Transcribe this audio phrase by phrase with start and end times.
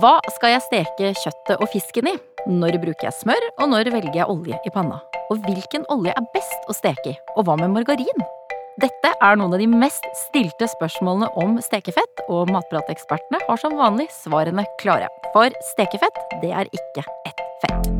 [0.00, 2.14] Hva skal jeg steke kjøttet og fisken i?
[2.48, 5.02] Når bruker jeg smør, og når velger jeg olje i panna?
[5.28, 7.18] Og hvilken olje er best å steke i?
[7.36, 8.24] Og hva med margarin?
[8.80, 14.08] Dette er noen av de mest stilte spørsmålene om stekefett, og matpratekspertene har som vanlig
[14.22, 15.12] svarene klare.
[15.36, 17.91] For stekefett, det er ikke ett fett.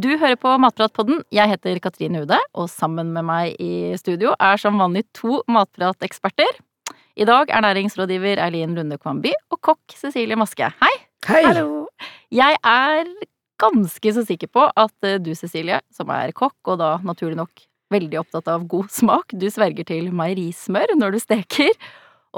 [0.00, 1.18] Du hører på Matpratpodden.
[1.34, 6.60] Jeg heter Katrine Ude, og sammen med meg i studio er som vanlig to matprateksperter.
[7.20, 10.70] I dag er næringsrådgiver Eileen Lunde Kvamby og kokk Cecilie Maske.
[10.80, 10.92] Hei!
[11.26, 11.42] Hei!
[11.44, 11.82] Hallo!
[12.32, 13.10] Jeg er
[13.60, 17.66] ganske så sikker på at eh, du, Cecilie, som er kokk, og da naturlig nok
[17.92, 21.74] veldig opptatt av god smak, du sverger til meierismør når du steker.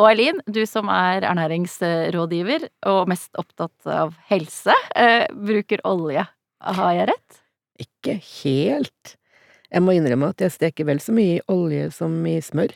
[0.01, 6.27] Og Eileen, du som er ernæringsrådgiver og mest opptatt av helse, eh, bruker olje.
[6.63, 7.42] Har jeg rett?
[7.81, 9.17] Ikke helt.
[9.73, 12.75] Jeg må innrømme at jeg steker vel så mye i olje som i smør.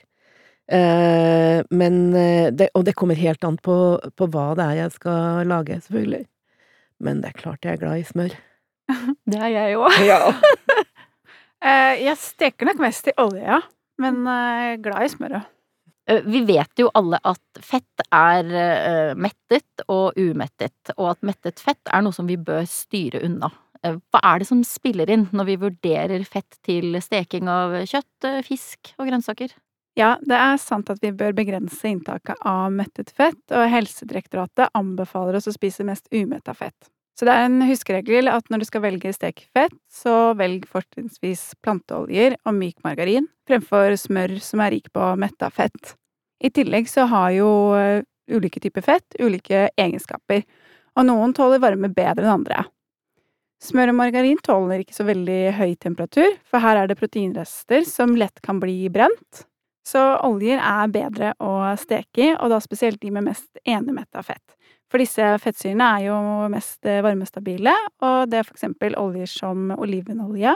[0.66, 3.76] Eh, men eh, det, Og det kommer helt an på,
[4.16, 6.26] på hva det er jeg skal lage, selvfølgelig.
[7.06, 8.36] Men det er klart jeg er glad i smør.
[9.30, 10.00] Det er jeg òg.
[10.12, 10.20] Ja.
[11.66, 13.56] Eh, jeg steker nok mest i olje, ja.
[13.98, 14.18] Men
[14.84, 15.46] glad i smør òg.
[16.28, 22.04] Vi vet jo alle at fett er mettet og umettet, og at mettet fett er
[22.04, 23.48] noe som vi bør styre unna.
[23.82, 28.28] Eh, Hva er det som spiller inn når vi vurderer fett til steking av kjøtt,
[28.28, 29.54] eh, fisk og grønnsaker?
[29.96, 35.38] Ja, det er sant at vi bør begrense inntaket av mettet fett, og Helsedirektoratet anbefaler
[35.38, 36.90] oss å spise mest umetta fett.
[37.16, 42.36] Så det er en huskeregel at når du skal velge stekefett, så velg fortrinnsvis planteoljer
[42.44, 45.94] og myk margarin fremfor smør som er rik på metta fett.
[46.44, 50.44] I tillegg så har jo eh, ulike typer fett ulike egenskaper,
[50.96, 52.66] og noen tåler varme bedre enn andre.
[53.62, 58.12] Smør og margarin tåler ikke så veldig høy temperatur, for her er det proteinrester som
[58.18, 59.46] lett kan bli brent.
[59.86, 64.56] Så oljer er bedre å steke i, og da spesielt de med mest enemetta fett.
[64.90, 66.16] For disse fettsyrene er jo
[66.52, 67.72] mest eh, varmestabile,
[68.06, 70.52] og det er for eksempel oljer som olivenolje,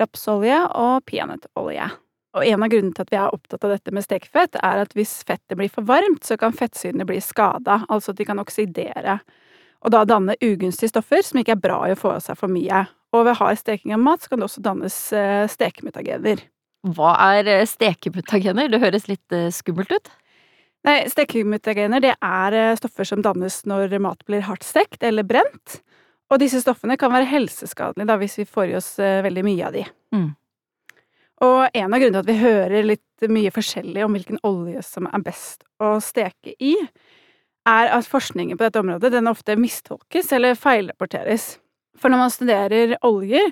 [0.00, 1.88] rapsolje og peanøttolje.
[2.32, 4.94] Og en av grunnene til at vi er opptatt av dette med stekefett, er at
[4.96, 9.18] hvis fettet blir for varmt, så kan fettsyrene bli skada, altså at de kan oksidere,
[9.82, 12.52] og da danne ugunstige stoffer som ikke er bra i å få av seg for
[12.52, 12.84] mye.
[13.12, 16.44] Og ved hard steking av mat så kan det også dannes eh, stekemutagener.
[16.96, 18.70] Hva er eh, stekemutagener?
[18.72, 20.12] Det høres litt eh, skummelt ut.
[20.86, 25.78] Nei, stekemutagener det er stoffer som dannes når mat blir hardt stekt eller brent.
[26.32, 29.76] Og disse stoffene kan være helseskadelige da, hvis vi får i oss veldig mye av
[29.76, 29.84] de.
[30.16, 30.30] Mm.
[31.42, 35.06] Og en av grunnene til at vi hører litt mye forskjellig om hvilken olje som
[35.10, 36.74] er best å steke i,
[37.68, 41.56] er at forskningen på dette området den ofte mistolkes eller feilrapporteres.
[41.98, 43.50] For når man studerer oljer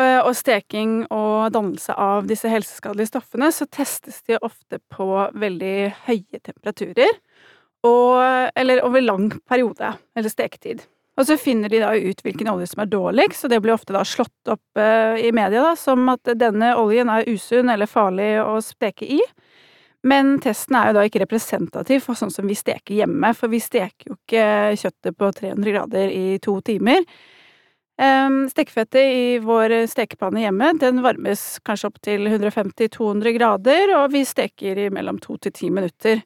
[0.00, 5.78] eh, og steking og dannelse av disse helseskadelige stoffene, så testes de ofte på veldig
[6.06, 7.18] høye temperaturer,
[7.86, 8.18] og,
[8.58, 10.82] eller over lang periode, eller steketid.
[11.18, 13.94] Og så finner de da ut hvilken olje som er dårligst, og det blir ofte
[13.94, 18.36] da slått opp eh, i media da, som at denne oljen er usunn eller farlig
[18.44, 19.18] å steke i.
[20.08, 23.60] Men testen er jo da ikke representativ for sånn som vi steker hjemme, for vi
[23.62, 24.46] steker jo ikke
[24.80, 27.04] kjøttet på 300 grader i to timer.
[27.98, 34.22] Um, stekefettet i vår stekepanne hjemme, den varmes kanskje opp til 150-200 grader, og vi
[34.28, 36.22] steker i mellom to til ti minutter.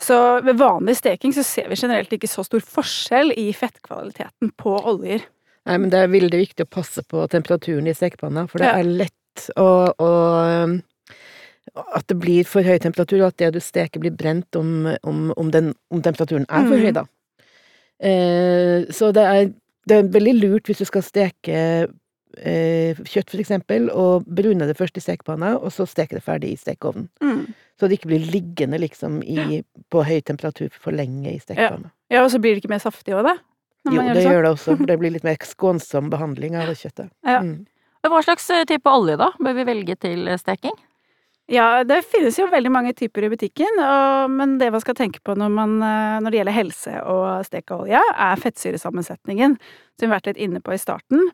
[0.00, 0.16] Så
[0.46, 5.28] ved vanlig steking så ser vi generelt ikke så stor forskjell i fettkvaliteten på oljer.
[5.68, 8.90] Nei, men det er veldig viktig å passe på temperaturen i stekepanna, for det er
[9.04, 10.10] lett å, å
[11.74, 15.26] At det blir for høy temperatur, og at det du steker blir brent om, om,
[15.36, 17.04] om, den, om temperaturen er for høy, da.
[18.04, 19.50] Eh, så det er,
[19.88, 21.58] det er veldig lurt hvis du skal steke
[22.38, 26.54] eh, kjøtt, for eksempel, og brune det først i stekepanna, og så steke det ferdig
[26.54, 27.08] i stekeovnen.
[27.24, 27.44] Mm.
[27.80, 31.90] Så det ikke blir liggende liksom i, på høy temperatur for lenge i stekepanna.
[32.12, 33.36] Ja, og så blir det ikke mer saftig òg, da?
[33.90, 34.32] Jo, gjør det sånn.
[34.32, 37.10] gjør det også, for det blir litt mer skånsom behandling av det kjøttet.
[37.26, 37.42] Ja.
[37.44, 37.64] Mm.
[38.04, 40.74] Hva slags eh, type olje da bør vi velge til eh, steking?
[41.52, 45.20] Ja, det finnes jo veldig mange typer i butikken, og, men det man skal tenke
[45.20, 49.58] på når, man, eh, når det gjelder helse og stekeolje, er fettsyresammensetningen,
[49.98, 51.28] som vi har vært litt inne på i starten.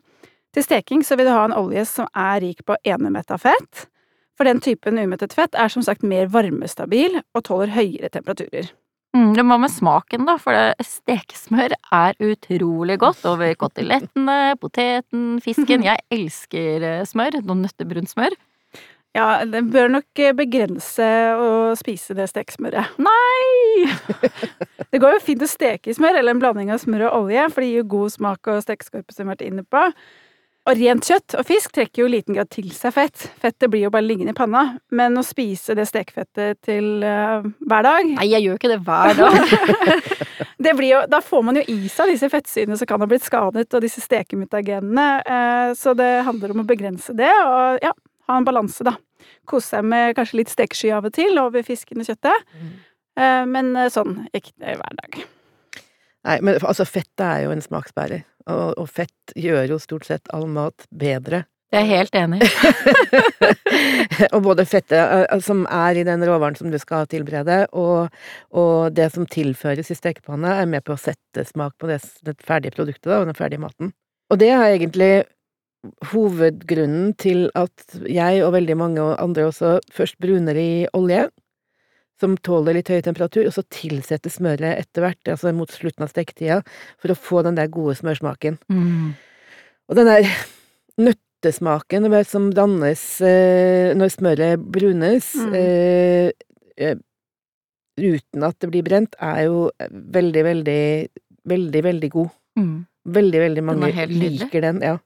[0.51, 3.87] Til steking så vil du ha en olje som er rik på enemetta fett,
[4.35, 8.67] for den typen umettet fett er som sagt mer varmestabil og tåler høyere temperaturer.
[9.15, 15.35] Mm, det må med smaken, da, for det, stekesmør er utrolig godt over kotelettene, poteten,
[15.43, 15.83] fisken.
[15.89, 17.41] Jeg elsker eh, smør.
[17.43, 18.35] Noe nøttebrunt smør.
[19.17, 22.95] Ja, det bør nok eh, begrense å spise det stekesmøret.
[23.01, 23.91] Nei!
[24.91, 27.45] Det går jo fint å steke i smør, eller en blanding av smør og olje,
[27.53, 29.83] for det gir jo god smak og stekeskorpe, som vi har vært inne på.
[30.67, 33.23] Og rent kjøtt og fisk trekker jo i liten grad til seg fett.
[33.41, 34.65] Fettet blir jo bare liggende i panna.
[34.93, 39.17] Men å spise det stekefettet til uh, hver dag Nei, jeg gjør ikke det hver
[39.17, 39.55] dag.
[40.67, 43.25] det blir jo, Da får man jo i seg disse fettsyrene som kan ha blitt
[43.25, 45.09] skadet, og disse stekemutagenene.
[45.25, 47.95] Uh, så det handler om å begrense det, og ja,
[48.31, 48.95] ha en balanse, da.
[49.49, 52.49] Kose seg med kanskje litt stekesky av og til over fisken og kjøttet.
[52.55, 52.73] Mm.
[53.19, 54.81] Uh, men sånn ikke hverdag.
[54.81, 55.21] hver dag.
[56.27, 60.29] Nei, men altså, fettet er jo en smaksbærer, og, og fett gjør jo stort sett
[60.35, 61.45] all mat bedre.
[61.71, 62.41] Jeg er helt enig.
[64.35, 68.11] og både fettet som er i den råvaren som du skal tilberede, og,
[68.51, 72.35] og, det som tilføres i stekepanna, er med på å sette smak på det, det
[72.43, 73.93] ferdige produktet da, og den ferdige maten.
[74.31, 75.13] Og det er egentlig
[76.11, 81.25] hovedgrunnen til at jeg og veldig mange andre også først bruner i olje,
[82.21, 86.11] som tåler litt høy temperatur, og så tilsette smøret etter hvert, altså mot slutten av
[86.11, 86.59] steketida,
[87.01, 88.59] for å få den der gode smørsmaken.
[88.69, 89.13] Mm.
[89.89, 90.29] Og den der
[91.01, 95.55] nøttesmaken som dannes eh, når smøret brunes, mm.
[95.57, 96.29] eh,
[96.77, 97.01] eh,
[98.01, 100.83] uten at det blir brent, er jo veldig, veldig,
[101.49, 102.35] veldig, veldig god.
[102.61, 102.75] Mm.
[103.17, 104.99] Veldig, veldig mange liker den, ja.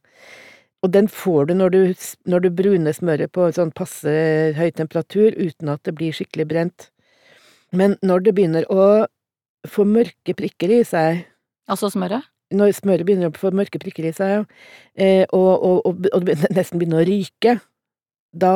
[0.86, 1.80] Og den får du når du,
[2.30, 4.12] når du bruner smøret på sånn passe
[4.54, 6.90] høy temperatur uten at det blir skikkelig brent.
[7.74, 9.08] Men når det begynner å
[9.66, 11.26] få mørke prikker i seg
[11.66, 12.22] Altså smøret?
[12.54, 14.44] Når smøret begynner å få mørke prikker i seg,
[14.94, 17.56] eh, og, og, og, og, det nesten begynner å ryke,
[18.38, 18.52] da,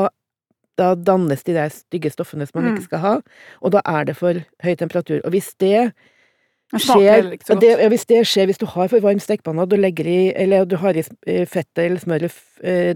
[0.77, 2.75] da dannes de der stygge stoffene som man mm.
[2.75, 3.15] ikke skal ha,
[3.65, 5.23] og da er det for høy temperatur.
[5.23, 5.89] Og hvis det
[6.77, 7.31] skjer,
[7.62, 10.68] det, hvis det skjer hvis du har for varm stekepanne, og du legger i, eller
[10.69, 11.04] du har i
[11.50, 12.94] fettet eller smøret eh,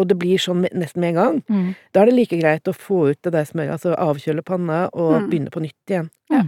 [0.00, 1.68] og det blir sånn nesten med en gang, mm.
[1.92, 5.12] da er det like greit å få ut det der smøret, altså avkjøle panna og
[5.16, 5.28] mm.
[5.32, 6.08] begynne på nytt igjen.
[6.32, 6.46] Ja.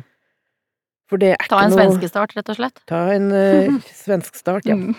[1.11, 2.85] For det er ikke noe Ta en svenskestart, rett og slett?
[2.89, 4.79] Ta en uh, svensk start, ja.
[4.79, 4.95] Mm.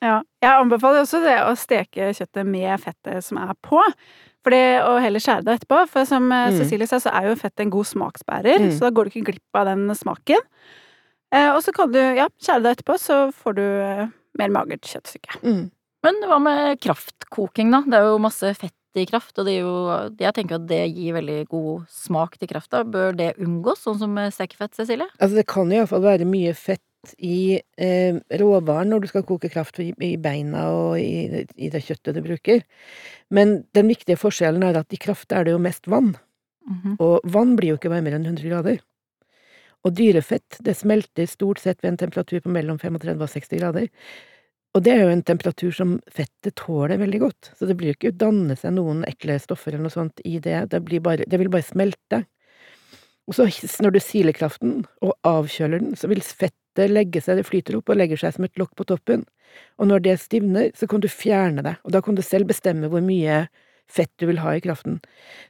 [0.00, 0.20] Ja.
[0.40, 3.82] Jeg anbefaler også det å steke kjøttet med fettet som er på.
[4.44, 5.82] For det, og heller skjære det etterpå.
[5.90, 6.58] For som eh, mm.
[6.60, 8.74] Cecilie sa, så er jo fett en god smaksbærer, mm.
[8.76, 10.44] så da går du ikke glipp av den smaken.
[11.34, 14.06] Eh, og så kan du ja, skjære det etterpå, så får du eh,
[14.40, 15.40] mer magert kjøttstykke.
[15.42, 15.66] Mm.
[16.04, 17.80] Men hva med kraftkoking, da?
[17.88, 19.76] Det er jo masse fett i kraft, og det er jo
[20.20, 22.84] Jeg tenker at det gir veldig god smak til krafta.
[22.86, 25.08] Bør det unngås, sånn som med stekefett, Cecilie?
[25.18, 26.84] Altså, det kan iallfall være mye fett
[27.18, 31.82] i eh, råvaren når du skal koke kraft i, i beina og i, i, det
[31.84, 32.62] kjøttet du bruker.
[33.34, 36.14] Men den viktige forskjellen er at i kraft er det jo mest vann.
[36.64, 36.96] -hmm.
[36.98, 38.82] Og vann blir jo ikke varmere enn 100 grader.
[39.84, 43.88] Og dyrefett, det smelter stort sett ved en temperatur på mellom 35 og 60 grader.
[44.74, 47.98] Og det er jo en temperatur som fettet tåler veldig godt, så det blir jo
[47.98, 51.52] ikke danne seg noen ekle stoffer eller noe sånt i det, det, bare, det vil
[51.52, 52.24] bare smelte.
[53.28, 53.46] Og så
[53.84, 56.24] når du siler kraften og avkjøler den, så vil
[56.74, 59.24] fettet legge seg, det flyter opp og legger seg som et lokk på toppen,
[59.78, 62.90] og når det stivner, så kan du fjerne det, og da kan du selv bestemme
[62.90, 63.46] hvor mye
[63.90, 64.96] fett du vil ha i kraften.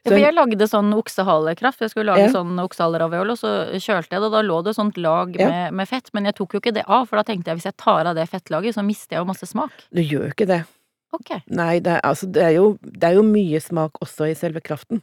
[0.03, 1.79] Så, ja, for jeg lagde sånn oksehalekraft.
[1.81, 2.33] Jeg skulle lage ja.
[2.33, 5.47] sånn oksehaleraviol, og så kjølte jeg det, og da lå det sånt lag ja.
[5.47, 6.11] med, med, fett.
[6.11, 8.19] Men jeg tok jo ikke det av, for da tenkte jeg hvis jeg tar av
[8.19, 9.87] det fettlaget, så mister jeg jo masse smak.
[9.87, 10.59] Du gjør jo ikke det.
[11.15, 11.31] Ok.
[11.47, 14.59] Nei, det er, altså, det er, jo, det er jo mye smak også i selve
[14.59, 14.99] kraften.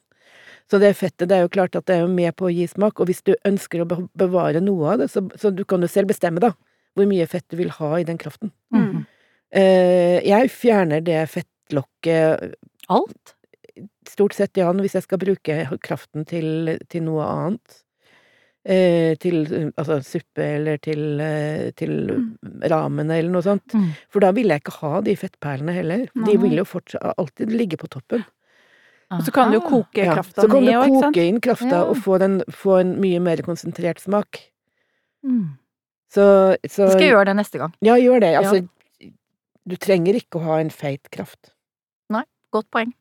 [0.70, 3.00] Så det fettet, det er jo klart at det er med på å gi smak,
[3.00, 3.88] og hvis du ønsker å
[4.18, 6.54] bevare noe av det, så, så du kan jo selv bestemme, da,
[6.96, 8.52] hvor mye fett du vil ha i den kraften.
[8.74, 9.04] Mm.
[9.52, 12.54] Uh, jeg fjerner det fettlokket
[12.92, 13.34] Alt?
[14.08, 14.70] Stort sett, ja.
[14.74, 17.82] Hvis jeg skal bruke kraften til, til noe annet.
[18.62, 19.40] Eh, til
[19.74, 22.60] altså suppe eller til, eh, til mm.
[22.70, 23.74] ramen eller noe sånt.
[23.74, 23.88] Mm.
[24.12, 26.04] For da vil jeg ikke ha de fettperlene heller.
[26.28, 28.22] De vil jo fortsatt alltid ligge på toppen.
[29.18, 30.46] Og så kan du jo koke krafta sant?
[30.46, 31.82] Så kan du koke inn krafta ja.
[31.84, 34.40] og få, den, få, en mye mer konsentrert smak.
[35.26, 35.58] Mm.
[36.12, 36.24] Så,
[36.68, 37.74] så Skal jeg gjøre det neste gang.
[37.84, 38.32] Ja, gjør det.
[38.40, 38.62] Altså,
[39.00, 39.12] ja.
[39.68, 41.54] du trenger ikke å ha en feit kraft.
[42.12, 42.24] Nei.
[42.52, 42.92] Godt poeng.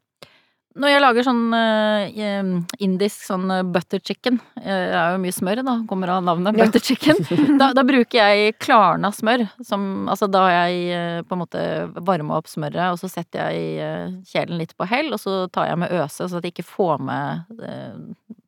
[0.71, 5.35] Når jeg lager sånn uh, indisk sånn eh, butter chicken, uh, det er jo mye
[5.35, 6.67] smør, da, kommer av navnet ja.
[6.67, 7.17] butter chicken,
[7.59, 9.43] da, da, bruker jeg klarna smør.
[9.67, 11.63] Som, altså da har jeg uh, på en måte
[12.07, 15.81] varma opp smøret, og så setter jeg kjelen litt på hell, og så tar jeg
[15.83, 17.59] med øse, så at jeg ikke får med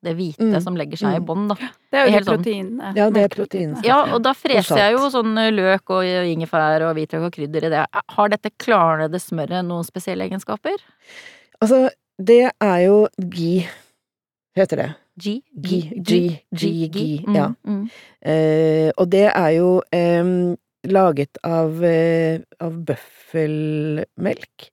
[0.03, 0.61] det hvite mm.
[0.63, 1.17] som legger seg mm.
[1.19, 1.57] i bånn, da.
[1.91, 2.79] Det er jo de sånn.
[2.95, 3.83] Ja, det er proteinene.
[3.87, 7.73] Ja, og da freser jeg jo sånn løk og ingefær og hvitløk og krydder i
[7.75, 7.83] det.
[8.15, 10.79] Har dette klarnede smøret noen spesielle egenskaper?
[11.63, 11.85] Altså,
[12.17, 13.63] det er jo gi,
[14.57, 14.89] heter det.
[15.19, 15.39] G?
[15.53, 16.19] Gi, G,
[16.57, 16.99] G, G,
[17.35, 17.51] ja.
[17.63, 17.89] Mm, mm.
[18.25, 20.55] Eh, og det er jo eh,
[20.89, 24.69] laget av, eh, av bøffelmelk.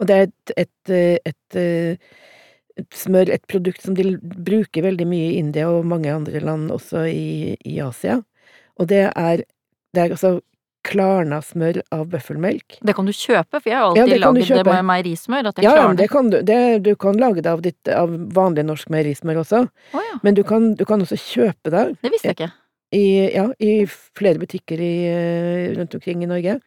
[0.00, 0.94] Og det er et, et,
[1.30, 1.58] et,
[2.80, 6.72] et, smør, et produkt som de bruker veldig mye i India og mange andre land
[6.74, 8.18] også i, i Asia.
[8.80, 9.44] Og det er,
[9.94, 10.40] det er altså
[10.84, 12.78] klarna smør av bøffelmelk.
[12.84, 15.48] Det kan du kjøpe, for jeg har Ja, alltid det lagd det med meierismør.
[15.50, 16.36] At jeg Ja, ja, klarer det kan du.
[16.42, 19.62] Det, du kan lage det av, ditt, av vanlig norsk meierismør også.
[19.94, 22.50] oh, ja, Men du kan, du kan også kjøpe det det visste jeg ikke.
[22.92, 24.94] i, ja, i flere butikker i,
[25.78, 26.60] rundt omkring i Norge.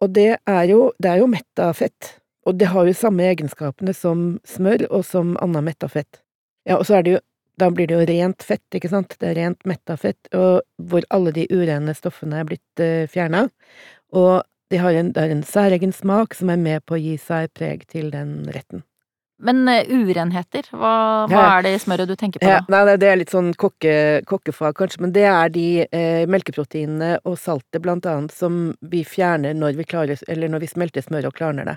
[0.00, 2.14] Og det er jo, det er jo metta fett.
[2.46, 6.20] Og det har jo samme egenskapene som smør og som annet metta fett.
[6.68, 7.20] Ja, og så er det jo
[7.60, 9.14] da blir det jo rent fett, ikke sant?
[9.20, 13.44] Det er rent metta fett, og hvor alle de urene stoffene er blitt uh, fjerna.
[14.14, 14.42] Og
[14.72, 17.52] de har en, det er en særegen smak som er med på å gi seg
[17.54, 18.82] preg til den retten.
[19.44, 21.46] Men uh, urenheter, hva, hva Ja.
[21.58, 22.84] er det i smøret du tenker på Ja, da?
[22.84, 27.36] nei, det- er litt sånn kokke, kokkefag, kanskje, men det er de eh, melkeproteinene og
[27.38, 31.34] saltet, blant annet, som vi fjerner når vi klarer, eller når vi smelter smøret og
[31.34, 31.76] klarner det.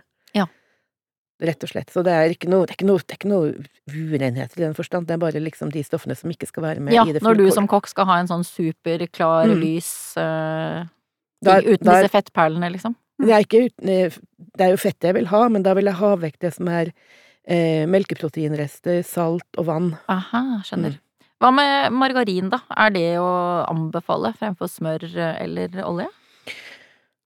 [1.39, 1.47] Ja.
[1.51, 1.91] Rett og slett.
[1.93, 3.51] Så det er ikke noe, det er ikke noe, det er ikke noe
[3.93, 6.93] urenheter i den forstand, det er bare liksom de stoffene som ikke skal være med
[6.95, 9.61] Ja, i det når du som kokk skal ha en sånn superklar, Mm.
[9.61, 10.85] lys eh,
[11.45, 12.95] da, uten da, disse fettperlene, liksom.
[13.21, 14.17] Det er ikke eh,
[14.57, 16.67] det er jo fettet jeg vil ha, men da vil jeg ha vekk det som
[16.73, 16.91] er
[17.47, 19.91] eh, melkeproteinrester, salt og vann.
[20.09, 20.97] Aha, skjønner.
[20.97, 21.03] Mm.
[21.37, 22.63] Hva med margarin, da?
[22.73, 23.29] Er det å
[23.69, 26.07] anbefale fremfor smør eh, eller olje?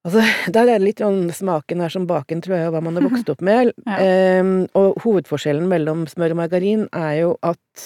[0.08, 0.24] Altså,
[0.56, 3.08] der er det litt sånn smaken er som baken, tror jeg, og hva man har
[3.08, 3.74] vokst opp med.
[3.92, 4.42] Ja.
[4.42, 7.86] um, og hovedforskjellen mellom smør og margarin er jo at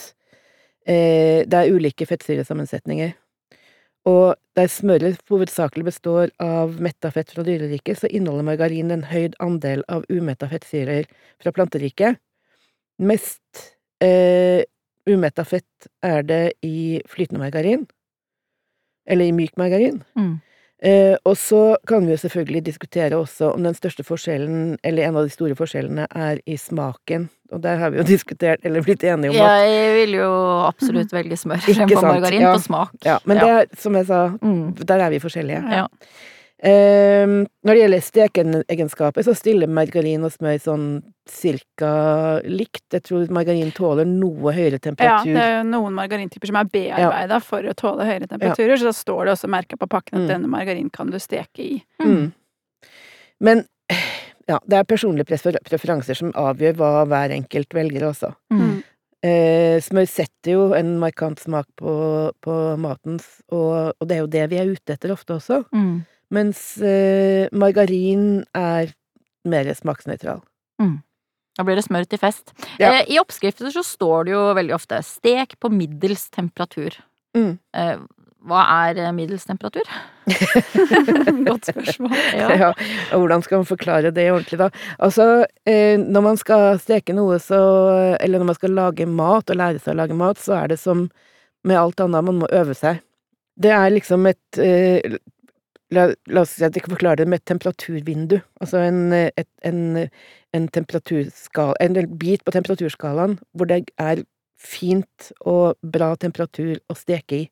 [0.88, 3.16] uh, det er ulike fettsyresammensetninger.
[4.06, 9.34] Og der smøret hovedsakelig består av metta fett fra dyreriket, så inneholder margarin en høyd
[9.42, 11.10] andel av umetta fettsyrer
[11.42, 12.22] fra planteriket.
[13.02, 13.66] Mest
[14.06, 14.62] uh,
[15.10, 17.88] umetta fett er det i flytende margarin,
[19.10, 20.04] eller i myk margarin.
[20.18, 20.38] Mm.
[20.84, 25.16] Eh, og så kan vi jo selvfølgelig diskutere også om den største forskjellen, eller en
[25.16, 27.30] av de store forskjellene, er i smaken.
[27.56, 30.30] Og der har vi jo diskutert, eller blitt enige om at Jeg vil jo
[30.68, 32.54] absolutt velge smør fremfor margarin ja.
[32.58, 32.96] på smak.
[33.06, 34.74] Ja, men det er, som jeg sa, Mm.
[34.86, 35.64] der er vi forskjellige.
[35.72, 35.88] Ja.
[36.64, 40.86] Eh, når det gjelder stekeegenskaper, så stiller margarin og smør sånn
[41.30, 41.90] cirka
[42.48, 42.86] likt.
[42.96, 45.34] Jeg tror margarin tåler noe høyere temperatur.
[45.34, 48.90] Ja, det er jo noen margarintyper som er bearbeida for å tåle høyere temperaturer, så
[48.90, 50.32] da står det også merka på pakken at Mm.
[50.32, 51.84] denne margarin kan du steke i.
[52.02, 52.32] Mm.
[53.42, 53.66] Men
[54.48, 55.26] ja, det er personlige
[55.66, 58.34] preferanser som avgjør hva hver enkelt velger, altså.
[58.54, 58.84] Mm.
[59.26, 63.20] Eh, smør setter jo en markant smak på, på maten,
[63.52, 65.64] og, og det er jo det vi er ute etter ofte også.
[65.74, 66.06] Mm.
[66.34, 68.94] Mens eh, margarin er
[69.46, 70.42] mer smaksnøytral.
[71.56, 72.52] Da blir det smør til fest.
[72.82, 72.92] Ja.
[72.92, 77.00] Eh, I oppskrifter så står det jo veldig ofte 'stek på middels temperatur'.
[77.36, 77.58] Mm.
[77.76, 77.98] Eh,
[78.46, 79.88] hva er eh, middels temperatur?
[81.48, 82.18] Godt spørsmål.
[82.36, 82.50] Ja.
[82.60, 82.70] Ja,
[83.14, 84.70] og hvordan skal man forklare det ordentlig, da?
[85.00, 87.62] Altså, eh, når man skal steke noe, så
[88.20, 90.80] Eller når man skal lage mat, og lære seg å lage mat, så er det
[90.80, 91.10] som
[91.64, 93.00] med alt annet, man må øve seg.
[93.58, 95.18] Det er liksom et eh,
[95.94, 98.40] la, la oss si at jeg kan forklare det med et temperaturvindu.
[98.62, 100.08] Altså en, et, en,
[100.56, 104.24] en temperaturskala En bit på temperaturskalaen hvor det er
[104.56, 107.46] fint og bra temperatur å steke i.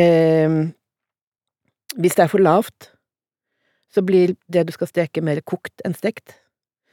[0.00, 0.58] Eh,
[1.96, 2.90] hvis det er for lavt,
[3.92, 6.40] så blir det du skal steke, mer kokt enn stekt.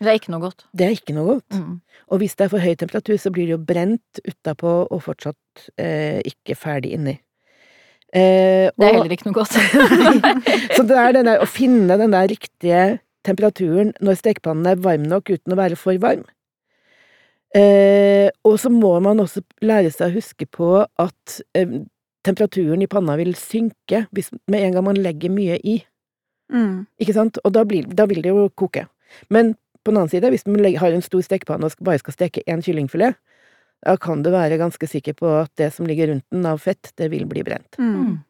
[0.03, 0.65] Det er ikke noe godt.
[0.75, 1.57] Det er ikke noe godt.
[1.57, 1.75] Mm.
[2.11, 5.67] Og hvis det er for høy temperatur, så blir det jo brent utapå og fortsatt
[5.79, 7.15] eh, ikke ferdig inni.
[8.13, 9.55] Eh, Det er og- heller ikke noe godt.
[10.77, 12.83] så det er den der, å finne den der riktige
[13.25, 16.23] temperaturen når stekepannen er varm nok uten å være for varm.
[17.53, 21.75] Eh, og så må man også lære seg å huske på at eh,
[22.25, 25.75] temperaturen i panna vil synke hvis, med en gang man legger mye i.
[26.53, 26.85] Mm.
[27.01, 27.37] Ikke sant?
[27.45, 28.87] Og da, blir, da vil det jo koke.
[29.33, 29.53] Men
[29.83, 32.41] på den annen side, hvis man legger- har en stor stekepanne og bare skal steke
[32.49, 33.17] én kyllingfilet,
[33.85, 36.91] da kan du være ganske sikker på at det som ligger rundt den av fett,
[36.97, 37.75] det vil bli brent.
[37.79, 37.95] Mm.
[38.05, 38.21] Mm.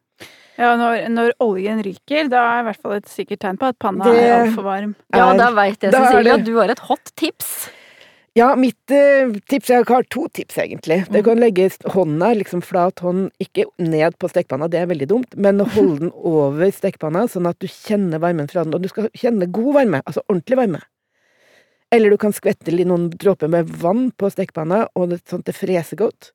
[0.56, 3.78] Ja, når, når oljen ryker, da er i hvert fall et sikkert tegn på at
[3.82, 4.92] panna Det er altfor varm.
[5.14, 7.48] Ja, Er- da veit jeg, Cecilie, at du har et hot tips.
[8.34, 11.04] Ja, mitt eh, tips Jeg har to tips, egentlig.
[11.06, 11.24] Du Mm.
[11.24, 15.58] kan legge hånda, liksom flat hånd, ikke ned på stekepanna, det er veldig dumt, men
[15.74, 18.74] holde den over stekepanna, sånn at du kjenner varmen fra den.
[18.74, 20.80] Og du skal kjenne god varme, altså ordentlig varme.
[21.94, 25.50] Eller du kan skvette litt noen dråper med vann på stekepanna, og det, sånn at
[25.52, 26.32] det freser godt.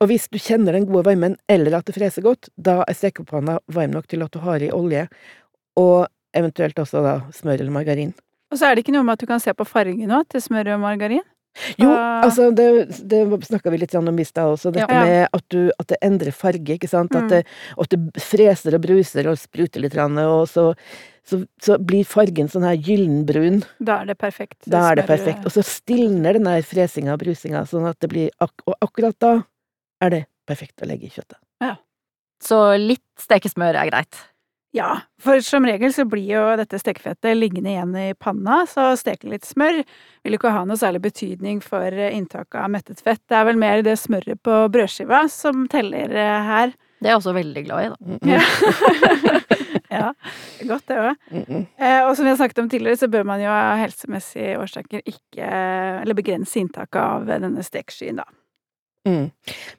[0.00, 3.58] Og hvis du kjenner den gode varmen, eller at det freser godt, da er stekepanna
[3.74, 5.08] varm nok til at du har i olje,
[5.78, 6.06] og
[6.38, 8.14] eventuelt også da smør eller margarin.
[8.52, 10.40] Og så er det ikke noe med at du kan se på fargen òg, til
[10.44, 11.26] smør og margarin.
[11.80, 12.22] Jo, Ah.
[12.22, 12.68] altså det,
[13.10, 15.04] det snakka vi litt om i stad også, dette Ja.
[15.04, 17.14] med at, du, at det endrer farge, ikke sant.
[17.14, 17.28] At, Mm.
[17.28, 17.46] det,
[17.80, 20.74] at det freser og bruser og spruter litt, og så,
[21.28, 23.60] så, så blir fargen sånn her gyllenbrun.
[23.84, 24.62] Da er det perfekt.
[24.64, 25.44] Da er det perfekt.
[25.44, 29.18] Og så stilner den der fresinga og brusinga, sånn at det blir ak Og akkurat
[29.20, 29.34] da
[30.04, 31.40] er det perfekt å legge i kjøttet.
[31.60, 31.76] Ja.
[32.42, 34.20] Så litt stekesmør er greit.
[34.76, 39.30] Ja, for som regel så blir jo dette stekefettet liggende igjen i panna, så steke
[39.32, 43.22] litt smør vil jo ikke ha noe særlig betydning for inntaket av mettet fett.
[43.24, 46.76] Det er vel mer det smøret på brødskiva som teller eh, her.
[47.00, 47.96] Det er jeg også veldig glad i, da.
[48.04, 48.28] Mm -mm.
[48.34, 49.58] Ja.
[49.90, 50.12] Ja,
[50.68, 51.14] godt det òg.
[51.30, 51.66] Mm -mm.
[51.78, 55.02] Eh, og som vi har snakket om tidligere, så bør man jo av helsemessige årsaker
[55.06, 55.46] ikke
[56.02, 58.24] Eller begrense inntaket av denne stekskyen, da.
[59.06, 59.30] Mm.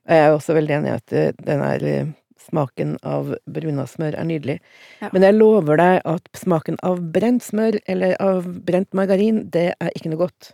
[0.08, 2.06] Jeg er også veldig enig i at eh, den er eh,
[2.50, 4.60] smaken av bruna smør er nydelig.
[5.02, 5.10] Ja.
[5.14, 9.92] Men jeg lover deg at smaken av brent smør eller av brent margarin, det er
[9.96, 10.54] ikke noe godt.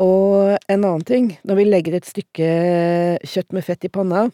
[0.00, 2.50] Og en annen ting, når vi legger et stykke
[3.20, 4.30] kjøtt med fett i panna,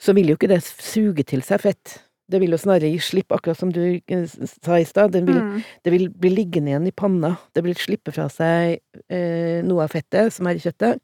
[0.00, 1.98] så vil jo ikke det suge til seg fett.
[2.28, 5.16] Det vil jo snarere gi slipp, akkurat som du eh, sa i stad.
[5.16, 5.62] Mm.
[5.84, 7.36] det vil bli liggende igjen i panna.
[7.56, 11.00] Det vil slippe fra seg eh, noe av fettet som er i kjøttet.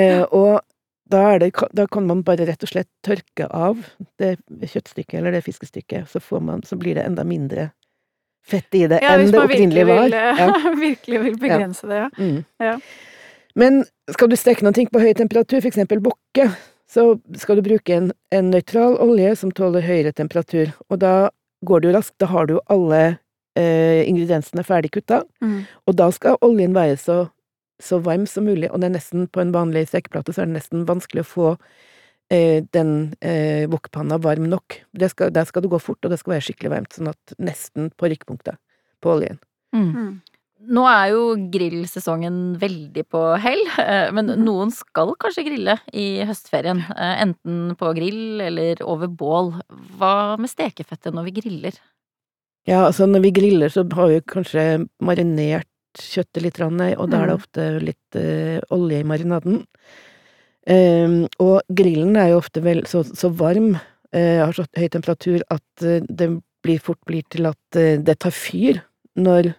[0.00, 0.62] Eh, og
[1.10, 3.82] da, det, da kan man bare rett og slett tørke av
[4.18, 7.68] det kjøttstykket eller det fiskestykket, så, får man, så blir det enda mindre
[8.44, 10.06] fett i det Ja, enn det man opprinnelige var.
[10.08, 10.76] vil, hvis Ja.
[10.88, 12.08] virkelig vil begrense det, ja.
[12.18, 12.40] Mm.
[12.60, 12.78] Ja.
[13.54, 16.48] Men skal du steke noe på høy temperatur, for eksempel bokke,
[16.94, 17.04] så
[17.40, 21.14] skal du bruke en, en nøytral olje som tåler høyere temperatur, og da
[21.66, 23.00] går det jo raskt, da har du jo alle
[23.58, 25.64] eh, ingrediensene ferdig kutta, Mm.
[25.86, 27.16] og da skal oljen være så,
[27.82, 30.58] så varm som mulig, og det er nesten, på en vanlig stekeplate, så er det
[30.60, 31.48] nesten vanskelig å få
[32.30, 34.80] eh, den eh, wokpanna varm nok.
[34.92, 37.34] Det skal, der skal det gå fort, og det skal være skikkelig varmt, sånn at
[37.42, 38.60] nesten på rykkpunktet
[39.02, 39.40] på oljen.
[39.74, 40.20] Mm.
[40.64, 44.44] Nå er jo grillsesongen veldig på hell, eh, men Mhm.
[44.44, 46.80] noen skal kanskje grille i høstferien.
[46.96, 49.60] eh, Enten på grill eller over bål.
[49.98, 51.72] Hva med stekefettet når vi griller?
[52.66, 57.26] Ja, altså når vi griller så har vi kanskje marinert kjøttet litt, og da er
[57.26, 57.40] det Mm.
[57.40, 59.66] ofte litt eh, olje i marinaden.
[60.66, 63.74] Ehm, og grillen er jo ofte vel så, så varm,
[64.12, 68.80] har så høy temperatur, at det blir fort blir til at det tar fyr
[69.18, 69.54] når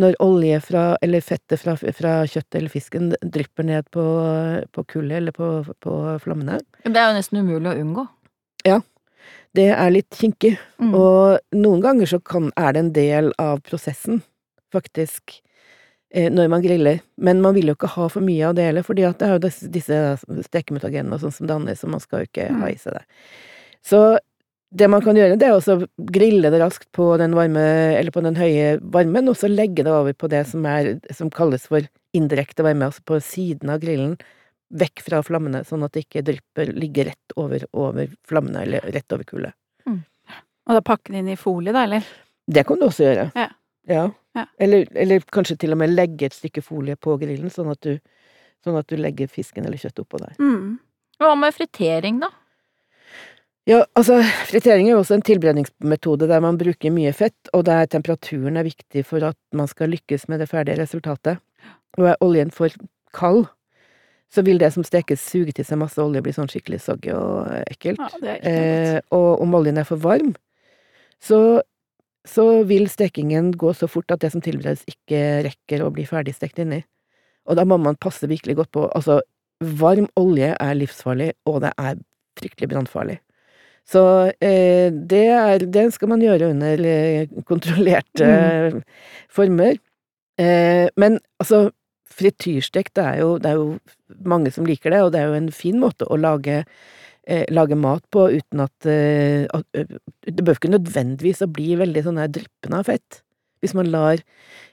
[0.00, 4.04] når olje fra, eller fettet fra, fra kjøttet eller fisken drypper ned på,
[4.72, 5.50] på kullet eller på,
[5.84, 6.60] på flammene.
[6.86, 8.06] Det er jo nesten umulig å unngå.
[8.68, 8.80] Ja.
[9.56, 10.54] Det er litt kinkig.
[10.80, 10.92] Mm.
[10.94, 14.22] Og noen ganger så kan, er det en del av prosessen,
[14.72, 15.40] faktisk,
[16.14, 17.00] eh, når man griller.
[17.18, 19.36] Men man vil jo ikke ha for mye av det heller, fordi at det er
[19.36, 20.00] jo disse, disse
[20.46, 22.60] stekemutagenene og sånn som dannes, så man skal jo ikke Mm.
[22.62, 23.04] ha i seg det.
[23.82, 24.00] Så
[24.70, 25.78] det man kan gjøre, det er å
[26.14, 27.62] grille det raskt på den varme,
[27.98, 31.32] eller på den høye varmen, og så legge det over på det som er, som
[31.34, 34.14] kalles for indirekte varme, altså på siden av grillen,
[34.70, 39.16] vekk fra flammene, sånn at det ikke drypper, ligger rett over, over flammene, eller rett
[39.16, 39.56] over kullet.
[40.70, 42.06] Og da pakke den inn i folie, da, eller?
[42.46, 43.30] Det kan du også gjøre.
[43.34, 43.48] Ja.
[43.90, 44.04] Ja.
[44.38, 44.44] Ja.
[44.62, 47.96] Eller, eller kanskje til og med legge et stykke folie på grillen, sånn at du,
[48.62, 50.36] sånn at du legger fisken eller kjøttet oppå der.
[50.38, 50.76] Mm.
[51.18, 52.30] Hva med fritering, da?
[53.68, 57.86] Ja, altså, fritering er jo også en tilberedningsmetode der man bruker mye fett, og der
[57.92, 61.42] temperaturen er viktig for at man skal lykkes med det ferdige resultatet.
[61.98, 62.72] Og er oljen for
[63.16, 63.44] kald,
[64.30, 67.50] så vil det som stekes suge til seg masse olje bli sånn skikkelig soggy og
[67.66, 68.00] ekkelt.
[68.00, 70.32] Ja, det er ikke Eh, og om oljen er for varm,
[71.20, 71.60] så,
[72.24, 76.36] så vil stekingen gå så fort at det som tilberedes ikke rekker å bli ferdig
[76.38, 76.80] stekt inni.
[77.50, 79.20] Og da må man passe virkelig godt på Altså,
[79.60, 81.98] varm olje er livsfarlig, og det er
[82.38, 83.18] fryktelig brannfarlig.
[83.90, 84.02] Så
[84.38, 88.80] eh, det, er, det skal man gjøre under eh, kontrollerte mm.
[89.34, 89.80] former.
[90.38, 91.68] Eh, men altså,
[92.20, 95.40] frityrstek, det er, jo, det er jo mange som liker det, og det er jo
[95.40, 99.66] en fin måte å lage eh, lage mat på uten at, eh, at
[100.26, 103.22] Det bør ikke nødvendigvis å bli veldig sånn her dryppende av fett.
[103.60, 104.22] Hvis man lar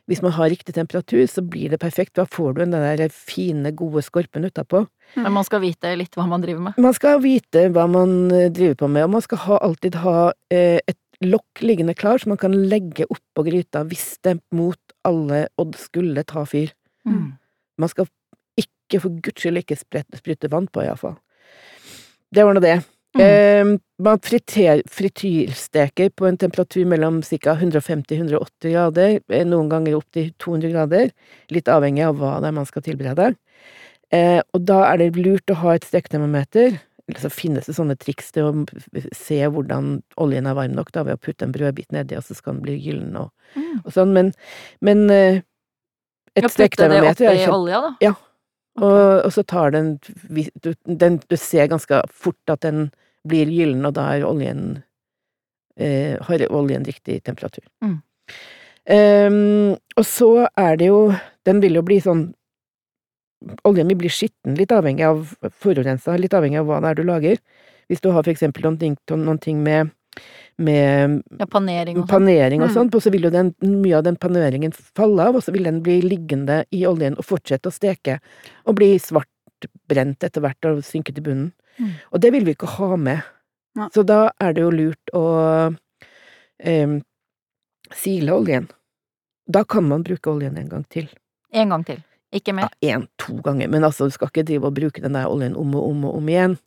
[0.07, 2.13] Hvis man har riktig temperatur, så blir det perfekt.
[2.15, 4.85] Da får du den der fine, gode skorpen utapå.
[5.19, 6.77] Men man skal vite litt hva man driver med.
[6.79, 10.31] Man skal vite hva man eh, driver på med, og man skal ha, alltid ha
[10.47, 15.47] eh, et lokk liggende klar, så man kan legge oppå gryta hvis det mot alle
[15.59, 16.71] odd skulle ta fyr.
[17.03, 17.33] Mm.
[17.83, 18.07] Man skal
[18.57, 21.17] ikke, for guds skyld, ikke sprette, sprute vann på, iallfall.
[22.31, 22.79] Det var nå det.
[23.17, 23.23] Mm.
[23.25, 27.55] Eh, man frityrsteker på en temperatur mellom ca.
[27.57, 31.11] 150-180 grader, eh, noen ganger opp til 200 grader,
[31.49, 33.31] litt avhengig av hva det er man skal tilberede.
[34.13, 36.79] Eh, og da er det lurt å ha et steketermometer.
[37.07, 38.65] Eller så finnes det sånne triks til å
[39.15, 42.35] se hvordan oljen er varm nok, da, ved å putte en brødbit nedi, og så
[42.35, 43.79] skal den bli gyllen og, Mm.
[43.85, 44.33] og sånn, men,
[44.83, 45.37] men eh,
[46.35, 47.55] et Ja, steketermometer er kjempe...
[47.55, 48.13] olja, da.
[48.77, 49.99] Og, og så tar den,
[50.85, 52.91] den Du ser ganske fort at den
[53.27, 54.83] blir gyllen, og da oljen
[55.77, 57.63] eh, Har oljen riktig temperatur.
[57.83, 57.97] Mm.
[58.87, 61.11] Um, og så er det jo
[61.45, 62.29] Den vil jo bli sånn
[63.67, 67.03] Oljen vil bli skitten, litt avhengig av forurensa, litt avhengig av hva det er du
[67.05, 67.37] lager.
[67.87, 69.91] Hvis du har for eksempel noen ting, noen ting med
[70.57, 72.09] med Ja, panering og sånn.
[72.09, 72.95] panering og Mm.
[72.95, 75.83] og så vil jo den, mye av den paneringen falle av, og så vil den
[75.83, 78.19] bli liggende i oljen og fortsette å steke,
[78.65, 81.53] og bli svartbrent etter hvert og synke til bunnen.
[81.77, 81.93] Mm.
[82.11, 83.21] Og det vil vi ikke ha med.
[83.77, 83.89] Nei.
[83.93, 85.25] Så da er det jo lurt å
[86.57, 86.99] em,
[87.93, 88.67] sile oljen.
[89.47, 91.07] Da kan man bruke oljen en gang til.
[91.53, 92.01] En gang til.
[92.35, 92.73] Ikke mer.
[92.83, 95.55] Ja, en, to ganger, men altså, du skal ikke drive og bruke den der oljen
[95.55, 96.57] om og om og om igjen.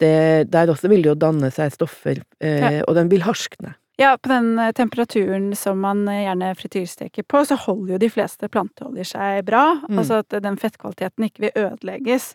[0.00, 3.76] Det, der også vil det jo danne seg stoffer, eh, og den vil harskne.
[4.00, 8.10] Ja, på den eh, temperaturen som man eh, gjerne frityrsteker på, så holder jo de
[8.10, 9.66] fleste planteoljer seg bra.
[9.84, 10.00] Mm.
[10.00, 12.32] Altså at den fettkvaliteten ikke vil ødelegges.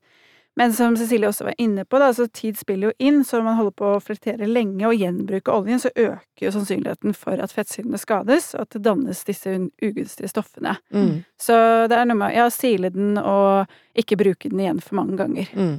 [0.58, 3.46] Men som Cecilie også var inne på, da, så tid spiller jo inn, så når
[3.46, 7.54] man holder på å flektere lenge og gjenbruke oljen, så øker jo sannsynligheten for at
[7.54, 10.74] fettsyrene skades, og at det dannes disse ugunstige stoffene.
[10.90, 11.58] Mm, Så
[11.92, 15.52] det er noe med ja, sile den og ikke bruke den igjen for mange ganger.
[15.54, 15.78] mm.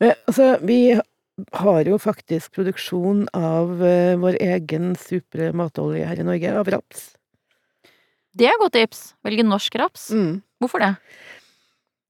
[0.00, 0.96] Men altså, vi
[1.52, 7.06] har jo faktisk produksjon av uh, vår egen supre matolje her i Norge, av raps.
[8.34, 9.06] Det er godt tips.
[9.24, 10.08] Velge norsk raps.
[10.10, 10.42] Mm.
[10.62, 10.94] Hvorfor det?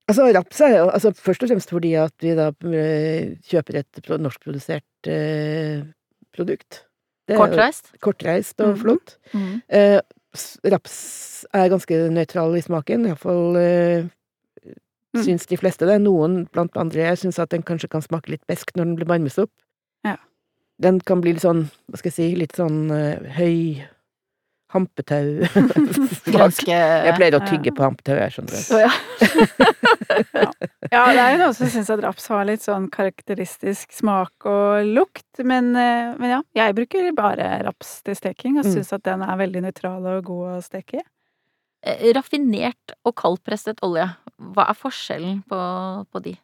[0.04, 4.10] Altså, raps er jo altså, først og fremst fordi at vi da eh, kjøper et
[4.20, 5.86] norskprodusert eh,
[6.34, 6.82] produkt.
[7.24, 7.88] Det jo Kortreist?
[8.04, 8.82] kortreist og mm.
[8.82, 9.14] flott.
[9.32, 9.62] Mm.
[9.72, 10.00] Eh,
[10.68, 10.98] raps
[11.56, 14.12] er ganske nøytral i smaken, iallfall eh,
[15.14, 15.22] Mm.
[15.22, 16.00] syns de fleste det.
[16.02, 19.38] Noen blant andre syns at den kanskje kan smake litt besk når den blir varmes
[19.38, 19.52] opp.
[20.06, 20.16] Ja.
[20.82, 23.84] Den kan bli litt sånn, hva skal jeg si, litt sånn eh, høy
[24.74, 25.46] hampetau
[26.24, 26.60] smak.
[26.68, 27.46] Jeg pleier å Ja.
[27.48, 28.64] tygge på hampetau, jeg skjønner det.
[28.68, 28.92] Å ja.
[30.92, 34.86] Ja, det er jo noen som syns at raps har litt sånn karakteristisk smak og
[34.94, 38.84] lukt, men, eh, men ja, jeg bruker bare raps til steking, og Mm.
[38.92, 41.04] at den er veldig nøytral og god å steke i.
[41.84, 44.06] Eh, Raffinert og kaldpresset olje.
[44.40, 45.58] Hva er forskjellen på,
[46.12, 46.36] på de?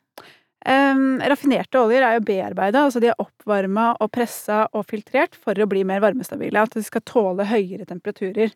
[0.61, 5.57] Um, raffinerte oljer er jo bearbeida, altså de er oppvarma og pressa og filtrert for
[5.57, 6.67] å bli mer varmestabile.
[6.67, 8.53] At de skal tåle høyere temperaturer.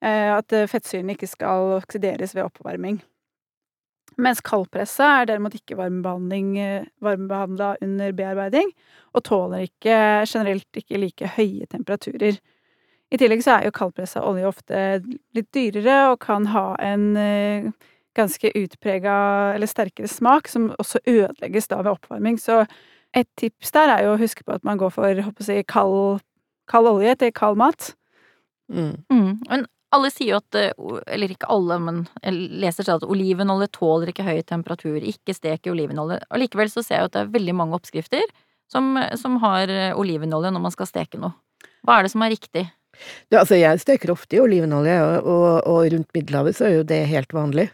[0.00, 3.02] Uh, at eh, fettsyrene ikke skal oksideres ved oppvarming.
[4.20, 8.72] Mens kaldpressa er derimot ikke varmebehandling, eh, varmebehandla under bearbeiding,
[9.14, 12.40] og tåler ikke, generelt ikke like høye temperaturer.
[13.10, 14.82] I tillegg så er jo kaldpressa olje ofte
[15.34, 17.70] litt dyrere og kan ha en eh,
[18.16, 19.16] ganske utprega
[19.54, 22.38] eller sterkere smak, som også ødelegges da ved oppvarming.
[22.40, 22.64] Så
[23.16, 25.48] et tips der er jo å huske på at man går for håper jeg, å
[25.48, 26.24] si, kald,
[26.70, 27.92] kald olje til kald mat.
[28.70, 28.96] Mm.
[29.10, 29.30] Mm.
[29.48, 30.70] Men alle sier jo at eh,
[31.10, 34.98] Eller ikke alle, men jeg leser sånn at olivenolje tåler ikke høy temperatur.
[35.02, 36.20] Ikke stek i olivenolje.
[36.30, 38.26] Allikevel så ser jeg jo at det er veldig mange oppskrifter
[38.70, 41.34] som, som har eh, olivenolje når man skal steke noe.
[41.86, 42.68] Hva er det som er riktig?
[43.32, 46.86] Ja, altså, jeg steker ofte i olivenolje, og, og, og rundt Middelhavet så er jo
[46.86, 47.70] det helt vanlig.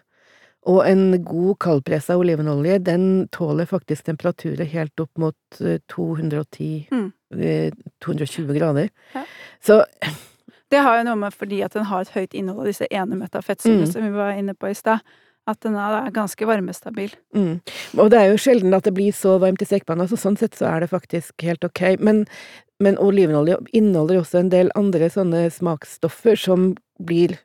[0.66, 7.12] Og en god kaldpressa olivenolje, den tåler faktisk temperaturer helt opp mot eh, 210 Mm.
[7.38, 7.70] eh,
[8.02, 8.88] 220 grader.
[9.14, 9.24] Ja.
[9.62, 9.84] Så
[10.70, 13.38] Det har jo noe med fordi at den har et høyt innhold av disse enemetta
[13.42, 13.92] fettsyrene Mm.
[13.92, 15.00] som vi var inne på i stad.
[15.46, 17.12] At den er ganske varmestabil.
[17.32, 17.60] mm.
[17.98, 20.56] Og det er jo sjelden at det blir så varmt i stekepanna, så sånn sett
[20.58, 22.00] så er det faktisk helt ok.
[22.00, 22.26] Men,
[22.80, 27.38] men olivenolje inneholder også en del andre sånne smaksstoffer som blir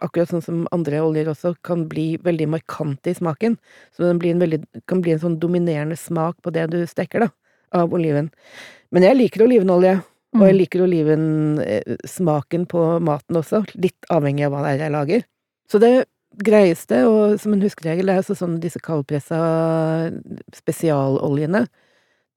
[0.00, 3.56] akkurat sånn som andre oljer også, kan bli veldig markante i smaken.
[3.96, 4.60] Så den blir en veldig,
[4.90, 7.30] kan bli en sånn dominerende smak på det du steker, da,
[7.72, 8.30] av oliven.
[8.90, 9.98] Men jeg liker olivenolje,
[10.34, 10.58] og jeg Mm.
[10.60, 15.24] liker olivensmaken på maten også, litt avhengig av hva det er jeg lager.
[15.68, 16.06] Så det
[16.38, 20.12] greieste, og som en huskeregel, er altså sånn disse kaldpressa
[20.54, 21.66] spesialoljene.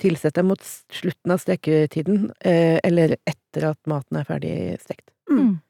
[0.01, 0.59] Tilsett dem mot
[0.91, 5.11] slutten av steketiden, eh, eller etter at maten er ferdig stekt.
[5.29, 5.61] Mm.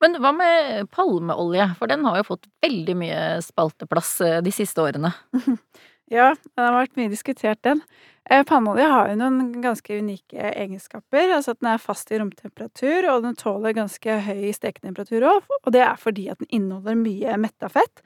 [0.00, 1.66] Men hva med palmeolje?
[1.78, 5.12] For den har jo fått veldig mye spalteplass eh, de siste årene.
[6.10, 7.84] Ja, den har vært mye diskutert, den.
[8.26, 11.30] Eh, Palmeolje har jo noen ganske unike egenskaper.
[11.36, 15.46] Altså at den er fast i romtemperatur, og den tåler ganske høy steketemperatur òg.
[15.60, 18.02] Og det er fordi at den inneholder mye metta fett.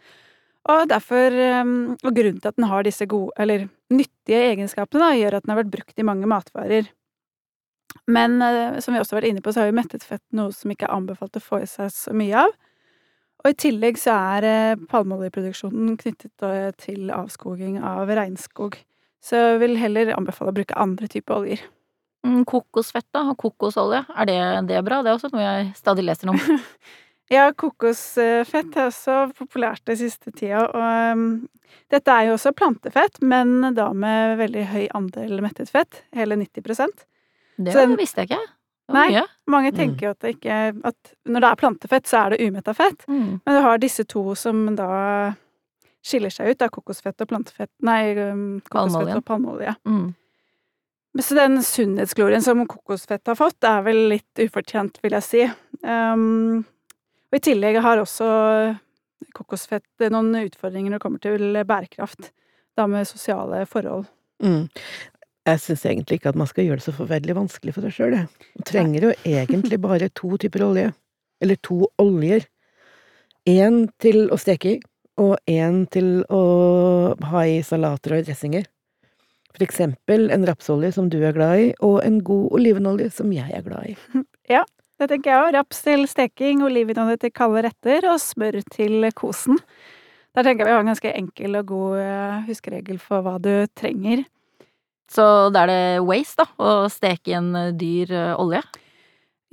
[0.68, 5.16] Og derfor eh, Og grunnen til at den har disse gode, eller nyttige egenskapene, da,
[5.22, 6.92] gjør at den har vært brukt i mange matvarer.
[8.11, 10.52] Men eh, som vi også har vært inne på, så har jo mettet fett noe
[10.54, 12.57] som ikke er anbefalt å få i seg så mye av.
[13.44, 18.76] Og i tillegg så er eh, palmeoljeproduksjonen knyttet eh, til avskoging av regnskog.
[19.24, 21.64] Så jeg vil heller anbefale å bruke andre typer oljer.
[22.24, 24.38] Mm, Kokosfett da, og kokosolje, er det,
[24.70, 25.02] det bra?
[25.04, 26.40] Det er også noe jeg stadig leser om.
[27.33, 31.22] Ja, kokosfett er også populært den siste tida, og um,
[31.88, 36.61] dette er jo også plantefett, men da med veldig høy andel mettet fett, hele 90
[37.58, 38.40] Det Så den- visste jeg ikke.
[38.92, 39.10] Nei.
[39.12, 39.22] mye.
[39.48, 39.76] Mange Mm.
[39.76, 43.06] tenker jo at, det ikke, at når det er plantefett, så er det umetta fett,
[43.08, 43.40] Mm.
[43.46, 45.34] men du har disse to som da
[46.04, 49.74] skiller seg ut, da kokosfett og plantefett Nei, um, kokosfett og palmeolje.
[49.86, 50.14] Mm.
[51.18, 55.44] Så den sunnhetsglorien som kokosfett har fått, er vel litt ufortjent, vil jeg si.
[55.82, 56.58] Um,
[57.32, 58.78] og i tillegg har også
[59.34, 62.30] kokosfett noen utfordringer når det kommer til bærekraft.
[62.76, 64.06] Da med sosiale forhold.
[64.42, 64.68] Mm.
[65.44, 68.16] Jeg syns egentlig ikke at man skal gjøre det så forferdelig vanskelig for seg sjøl,
[68.16, 68.50] jeg.
[68.57, 70.90] Man trenger jo egentlig bare to typer olje.
[71.44, 72.46] Eller to oljer.
[73.50, 74.78] Én til å steke i,
[75.20, 76.44] og én til å
[77.28, 78.64] ha i salater og dressinger.
[79.54, 83.52] For eksempel en rapsolje som du er glad i, og en god olivenolje som jeg
[83.54, 83.98] er glad i.
[84.54, 84.64] Ja,
[85.00, 85.52] det tenker jeg òg.
[85.57, 89.61] Raps til steking, olivenolje til kalde retter og smør til kosen.
[90.35, 93.52] Der tenker jeg vi har en ganske enkel og god eh, huskeregel for hva du
[93.78, 94.24] trenger.
[95.10, 98.62] Så da er det waste, da, å steke i en eh, dyr eh, olje?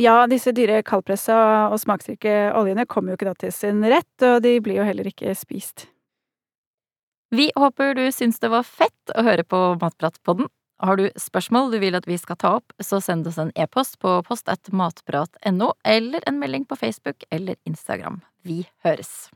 [0.01, 1.35] Ja, disse dyre kaldpressa
[1.69, 5.11] og smaksrike oljene kommer jo ikke da til sin rett, og de blir jo heller
[5.11, 5.85] ikke spist.
[7.31, 10.49] Vi håper du syns det var fett å høre på Matpratpodden.
[10.81, 13.99] Har du spørsmål du vil at vi skal ta opp, så send oss en e-post
[14.01, 18.23] på postatmatprat.no, eller en melding på Facebook eller Instagram.
[18.41, 19.29] Vi høres!